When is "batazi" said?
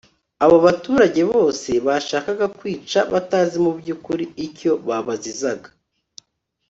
3.13-3.57